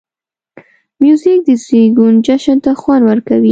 [1.01, 3.49] موزیک د زېږون جشن ته خوند ورکوي.